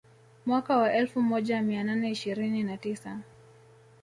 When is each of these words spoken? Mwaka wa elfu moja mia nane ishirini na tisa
Mwaka 0.45 0.77
wa 0.77 0.93
elfu 0.93 1.21
moja 1.21 1.61
mia 1.61 1.83
nane 1.83 2.11
ishirini 2.11 2.63
na 2.63 2.77
tisa 2.77 3.19